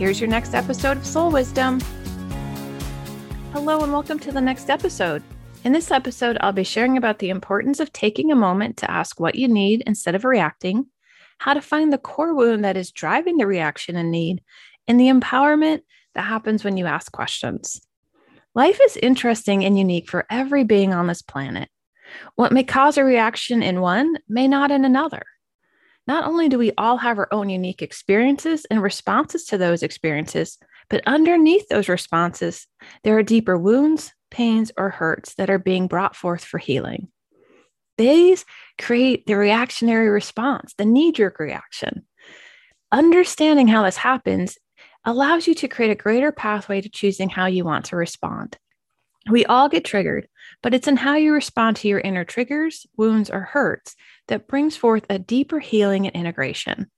[0.00, 1.78] Here's your next episode of Soul Wisdom.
[3.52, 5.22] Hello, and welcome to the next episode.
[5.62, 9.20] In this episode, I'll be sharing about the importance of taking a moment to ask
[9.20, 10.86] what you need instead of reacting,
[11.36, 14.40] how to find the core wound that is driving the reaction and need,
[14.88, 15.80] and the empowerment
[16.14, 17.82] that happens when you ask questions.
[18.54, 21.68] Life is interesting and unique for every being on this planet.
[22.36, 25.24] What may cause a reaction in one may not in another.
[26.06, 30.58] Not only do we all have our own unique experiences and responses to those experiences,
[30.88, 32.66] but underneath those responses,
[33.04, 37.08] there are deeper wounds, pains, or hurts that are being brought forth for healing.
[37.96, 38.44] These
[38.80, 42.06] create the reactionary response, the knee jerk reaction.
[42.90, 44.58] Understanding how this happens
[45.04, 48.58] allows you to create a greater pathway to choosing how you want to respond.
[49.28, 50.28] We all get triggered,
[50.62, 53.94] but it's in how you respond to your inner triggers, wounds, or hurts
[54.28, 56.90] that brings forth a deeper healing and integration.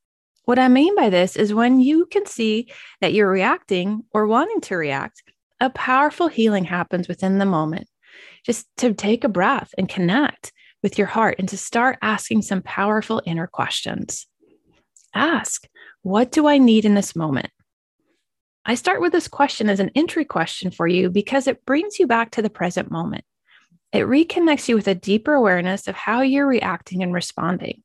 [0.44, 4.60] What I mean by this is when you can see that you're reacting or wanting
[4.62, 5.22] to react,
[5.60, 7.88] a powerful healing happens within the moment.
[8.44, 12.62] Just to take a breath and connect with your heart and to start asking some
[12.62, 14.26] powerful inner questions.
[15.14, 15.68] Ask,
[16.02, 17.50] what do I need in this moment?
[18.64, 22.06] I start with this question as an entry question for you because it brings you
[22.06, 23.24] back to the present moment.
[23.92, 27.82] It reconnects you with a deeper awareness of how you're reacting and responding.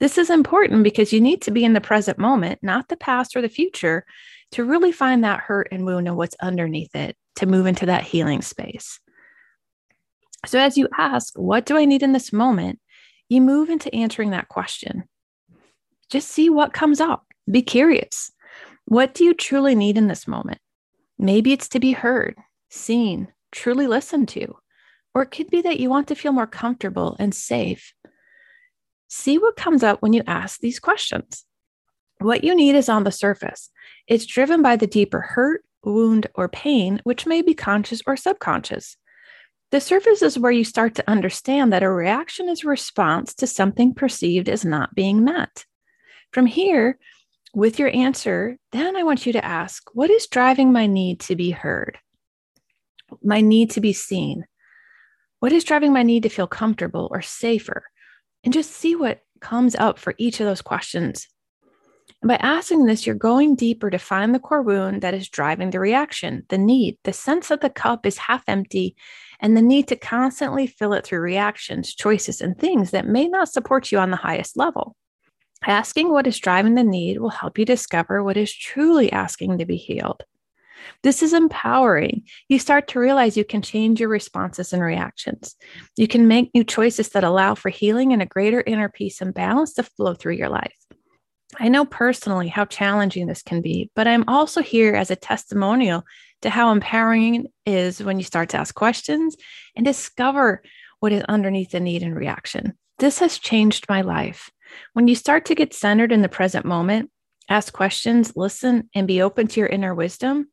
[0.00, 3.36] This is important because you need to be in the present moment, not the past
[3.36, 4.04] or the future,
[4.52, 8.04] to really find that hurt and wound and what's underneath it to move into that
[8.04, 9.00] healing space.
[10.46, 12.80] So, as you ask, What do I need in this moment?
[13.28, 15.04] you move into answering that question.
[16.08, 17.26] Just see what comes up.
[17.50, 18.32] Be curious.
[18.88, 20.60] What do you truly need in this moment?
[21.18, 22.36] Maybe it's to be heard,
[22.70, 24.56] seen, truly listened to.
[25.14, 27.92] Or it could be that you want to feel more comfortable and safe.
[29.08, 31.44] See what comes up when you ask these questions.
[32.20, 33.68] What you need is on the surface.
[34.06, 38.96] It's driven by the deeper hurt, wound, or pain, which may be conscious or subconscious.
[39.70, 43.46] The surface is where you start to understand that a reaction is a response to
[43.46, 45.66] something perceived as not being met.
[46.32, 46.98] From here,
[47.58, 51.34] with your answer, then I want you to ask what is driving my need to
[51.34, 51.98] be heard?
[53.20, 54.44] My need to be seen?
[55.40, 57.82] What is driving my need to feel comfortable or safer?
[58.44, 61.26] And just see what comes up for each of those questions.
[62.22, 65.70] And by asking this, you're going deeper to find the core wound that is driving
[65.70, 68.94] the reaction, the need, the sense that the cup is half empty,
[69.40, 73.48] and the need to constantly fill it through reactions, choices, and things that may not
[73.48, 74.94] support you on the highest level.
[75.66, 79.66] Asking what is driving the need will help you discover what is truly asking to
[79.66, 80.22] be healed.
[81.02, 82.22] This is empowering.
[82.48, 85.56] You start to realize you can change your responses and reactions.
[85.96, 89.34] You can make new choices that allow for healing and a greater inner peace and
[89.34, 90.74] balance to flow through your life.
[91.58, 96.04] I know personally how challenging this can be, but I'm also here as a testimonial
[96.42, 99.36] to how empowering it is when you start to ask questions
[99.74, 100.62] and discover
[101.00, 102.74] what is underneath the need and reaction.
[102.98, 104.50] This has changed my life.
[104.92, 107.10] When you start to get centered in the present moment,
[107.48, 110.48] ask questions, listen, and be open to your inner wisdom,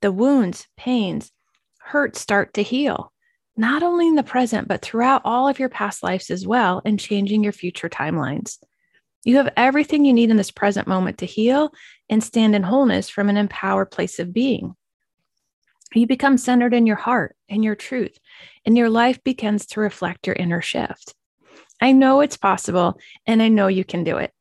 [0.00, 1.30] the wounds, pains,
[1.80, 3.12] hurts start to heal,
[3.56, 6.98] not only in the present, but throughout all of your past lives as well, and
[6.98, 8.58] changing your future timelines.
[9.24, 11.72] You have everything you need in this present moment to heal
[12.08, 14.74] and stand in wholeness from an empowered place of being.
[15.92, 18.16] You become centered in your heart and your truth,
[18.64, 21.14] and your life begins to reflect your inner shift.
[21.80, 24.32] I know it's possible, and I know you can do it.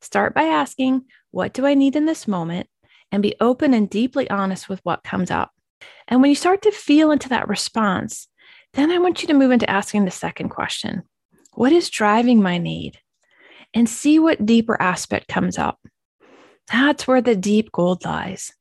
[0.00, 2.68] Start by asking, What do I need in this moment?
[3.12, 5.50] and be open and deeply honest with what comes up.
[6.08, 8.28] And when you start to feel into that response,
[8.74, 11.02] then I want you to move into asking the second question
[11.54, 12.98] What is driving my need?
[13.72, 15.78] And see what deeper aspect comes up.
[16.72, 18.52] That's where the deep gold lies.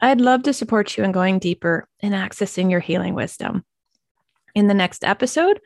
[0.00, 3.64] I'd love to support you in going deeper and accessing your healing wisdom.
[4.54, 5.60] In the next episode,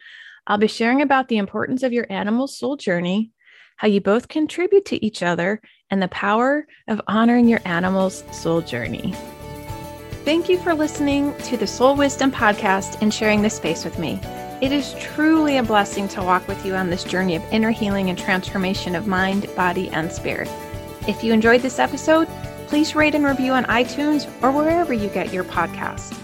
[0.47, 3.33] I'll be sharing about the importance of your animal soul journey,
[3.79, 5.61] how you both contribute to each other,
[5.91, 9.15] and the power of honoring your animal's soul journey.
[10.25, 14.21] Thank you for listening to the Soul Wisdom Podcast and sharing this space with me.
[14.61, 18.11] It is truly a blessing to walk with you on this journey of inner healing
[18.11, 20.51] and transformation of mind, body, and spirit.
[21.07, 22.29] If you enjoyed this episode,
[22.67, 26.15] please rate and review on iTunes or wherever you get your podcast.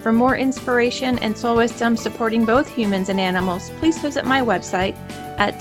[0.00, 4.96] For more inspiration and soul wisdom supporting both humans and animals, please visit my website
[5.38, 5.60] at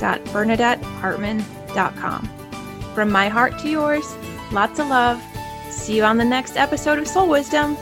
[0.00, 2.28] www.bernadettehartman.com.
[2.94, 4.16] From my heart to yours,
[4.50, 5.22] lots of love.
[5.70, 7.76] See you on the next episode of Soul Wisdom.